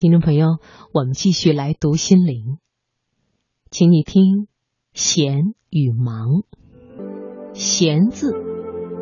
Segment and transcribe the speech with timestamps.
[0.00, 0.60] 听众朋友，
[0.94, 2.56] 我们继续来读心灵，
[3.70, 4.48] 请你听
[4.94, 6.42] “闲”与“忙”。
[7.52, 8.32] 闲字，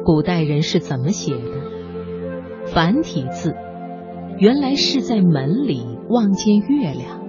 [0.05, 2.67] 古代人是怎么写的？
[2.75, 3.55] 繁体字，
[4.41, 7.21] 原来是在门里望见月亮，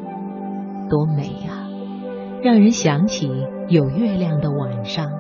[0.89, 1.69] 多美呀！
[2.41, 3.29] 让人想起
[3.69, 5.11] 有月亮的晚上，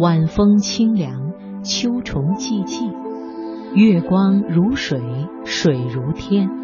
[0.00, 1.30] 晚风清凉，
[1.62, 2.92] 秋虫寂寂，
[3.76, 5.00] 月光如水，
[5.44, 6.63] 水如天。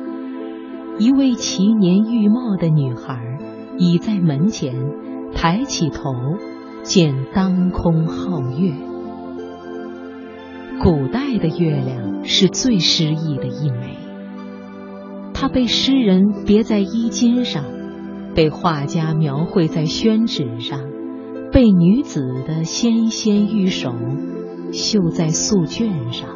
[1.01, 3.39] 一位齐年玉貌的女孩
[3.79, 4.75] 倚在门前，
[5.35, 6.13] 抬起头，
[6.83, 8.75] 见当空皓月。
[10.79, 13.97] 古代的月亮是最诗意的一枚，
[15.33, 17.65] 它被诗人别在衣襟上，
[18.35, 20.81] 被画家描绘在宣纸上，
[21.51, 23.95] 被女子的纤纤玉手
[24.71, 26.29] 绣在素绢上。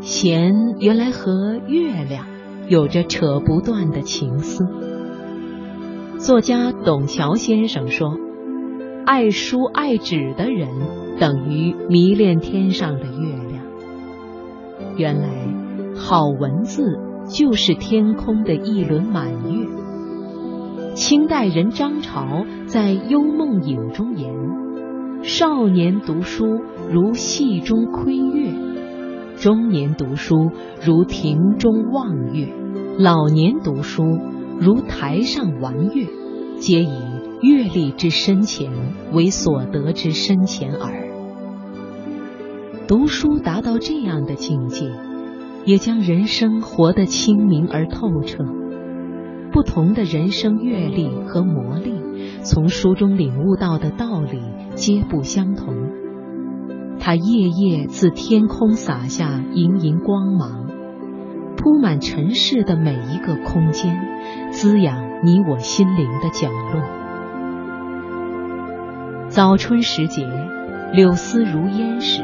[0.00, 2.24] 弦原来和月亮。
[2.68, 4.66] 有着扯不断的情思。
[6.18, 8.16] 作家董桥先生说
[9.06, 10.68] ：“爱书爱纸的人，
[11.18, 13.64] 等于迷恋天上的月亮。”
[14.98, 15.28] 原来，
[15.96, 19.66] 好文字就是天空的一轮满月。
[20.94, 24.34] 清代人张潮在《幽梦影》中言
[25.22, 26.60] ：“少年读书
[26.92, 28.52] 如戏中窥月，
[29.40, 30.50] 中年读书
[30.84, 32.52] 如庭中望月。”
[32.98, 34.18] 老年读书
[34.58, 36.08] 如台上玩月，
[36.58, 36.98] 皆以
[37.40, 38.72] 阅历之深浅
[39.12, 41.06] 为所得之深浅耳。
[42.88, 44.90] 读书达到这样的境界，
[45.64, 48.44] 也将人生活得清明而透彻。
[49.52, 54.40] 不同的人生阅历和磨砺，从书中领悟到的道理
[54.74, 55.87] 皆不相同。
[57.00, 60.66] 它夜夜自天空洒下盈盈光芒。
[61.56, 63.98] 铺满尘世的每一个空间，
[64.52, 66.82] 滋养你我心灵的角落。
[69.28, 70.24] 早春时节，
[70.92, 72.22] 柳丝如烟时，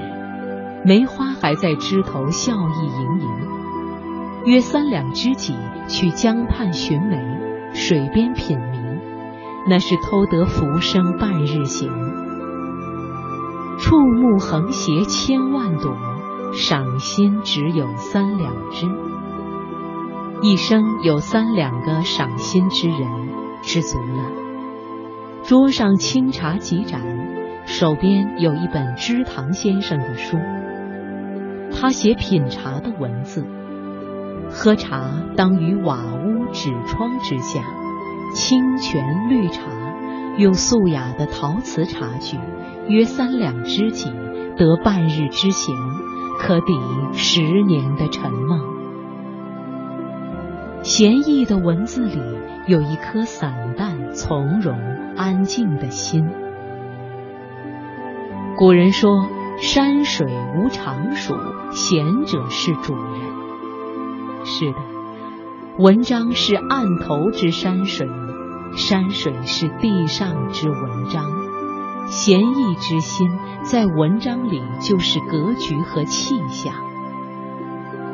[0.84, 3.28] 梅花还在枝头笑意盈盈。
[4.46, 5.54] 约三两知己
[5.88, 7.18] 去江畔寻梅，
[7.72, 9.00] 水边品茗，
[9.68, 11.88] 那是偷得浮生半日闲。
[13.78, 15.96] 触目横斜千万朵，
[16.52, 18.86] 赏心只有三两枝。
[20.42, 23.00] 一生有三两个赏心之人，
[23.62, 24.30] 知足了。
[25.42, 27.02] 桌上清茶几盏，
[27.66, 30.38] 手边有一本知堂先生的书。
[31.72, 33.44] 他写品茶的文字。
[34.50, 37.64] 喝茶当于瓦屋纸窗之下，
[38.34, 39.62] 清泉绿茶，
[40.36, 42.38] 用素雅的陶瓷茶具，
[42.88, 44.10] 约三两知己，
[44.56, 45.76] 得半日之闲，
[46.38, 46.72] 可抵
[47.12, 48.60] 十年的沉梦。
[50.82, 52.20] 闲逸的文字里
[52.66, 54.76] 有一颗散淡、从容、
[55.16, 56.28] 安静的心。
[58.56, 59.28] 古人说
[59.62, 61.34] ：“山水无常属，
[61.70, 63.12] 闲者是主人。”
[64.44, 64.78] 是的，
[65.78, 68.06] 文章是案头之山水，
[68.76, 71.24] 山水是地上之文章。
[72.06, 73.28] 闲逸之心
[73.62, 76.74] 在文章里就是格局和气象。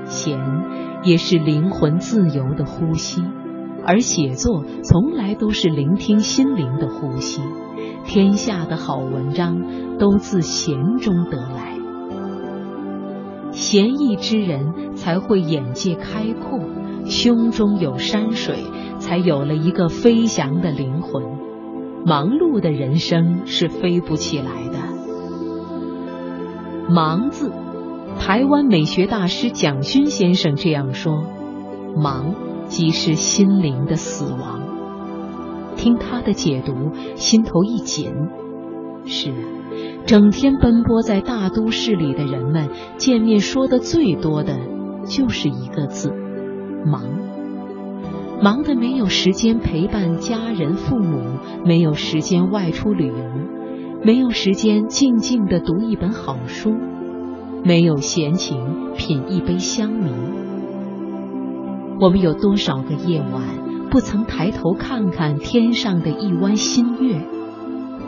[0.07, 0.39] 闲。
[1.03, 3.25] 也是灵魂自由的呼吸，
[3.87, 7.41] 而写作从来都是聆听心灵的呼吸。
[8.05, 9.63] 天下的好文章
[9.99, 11.79] 都自闲中得来，
[13.51, 16.61] 闲逸之人才会眼界开阔，
[17.07, 18.59] 胸中有山水，
[19.01, 21.25] 才有了一个飞翔的灵魂。
[22.07, 24.79] 忙碌的人生是飞不起来的。
[26.89, 27.51] 忙字。
[28.19, 31.25] 台湾美学大师蒋勋先生这样说
[31.97, 32.35] ：“忙
[32.67, 34.61] 即是心灵的死亡。”
[35.77, 38.13] 听他的解读，心头一紧。
[39.07, 39.35] 是啊，
[40.07, 42.69] 整天奔波在大都市里的人们，
[42.99, 44.59] 见面说的最多的
[45.07, 46.13] 就是一个字：
[46.85, 47.30] 忙。
[48.43, 51.21] 忙的没有时间陪伴家人父母，
[51.67, 53.15] 没有时间外出旅游，
[54.03, 56.75] 没有时间静静的读一本好书。
[57.63, 60.09] 没有闲情品一杯香茗，
[62.01, 63.43] 我们有多少个夜晚
[63.91, 67.21] 不曾抬头看看天上的一弯新月？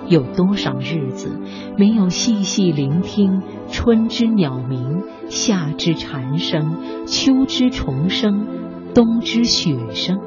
[0.08, 1.38] 有多少日子
[1.76, 8.46] 没有细细聆听春之鸟鸣，夏之蝉声，秋之虫声，
[8.94, 10.18] 冬之雪声？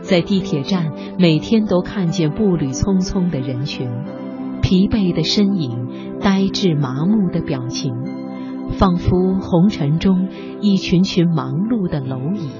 [0.00, 3.90] 在地铁站，每天都看见步履匆匆的人群。
[4.62, 7.92] 疲惫的身影，呆滞麻木的表情，
[8.78, 10.28] 仿佛红尘中
[10.60, 12.50] 一群群忙碌的蝼蚁，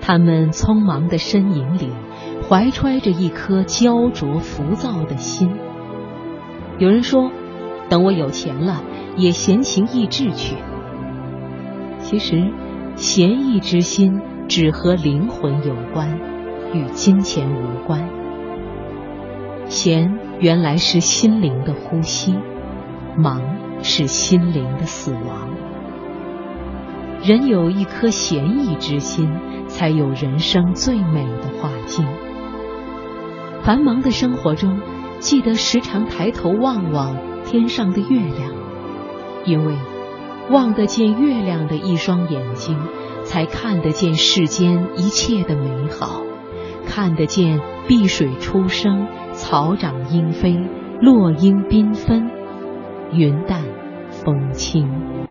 [0.00, 1.90] 他们匆忙的身影里，
[2.48, 5.50] 怀揣着一颗焦灼浮躁的心。
[6.78, 7.32] 有人说，
[7.88, 8.84] 等我有钱了，
[9.16, 10.54] 也闲情逸致去。
[12.00, 12.52] 其实，
[12.96, 16.18] 闲逸之心只和灵魂有关，
[16.72, 18.08] 与金钱无关。
[19.66, 22.34] 闲原来是心灵的呼吸，
[23.14, 23.42] 忙
[23.82, 25.50] 是心灵的死亡。
[27.22, 29.30] 人有一颗闲逸之心，
[29.68, 32.06] 才有人生最美的画境。
[33.62, 34.80] 繁忙的生活中，
[35.18, 37.14] 记得时常抬头望望
[37.44, 38.52] 天上的月亮，
[39.44, 39.74] 因为
[40.50, 42.78] 望得见月亮的一双眼睛，
[43.24, 46.22] 才看得见世间一切的美好，
[46.86, 49.06] 看得见碧水初生。
[49.32, 50.58] 草长莺飞，
[51.02, 52.30] 落英缤纷，
[53.12, 53.62] 云淡
[54.08, 55.15] 风轻。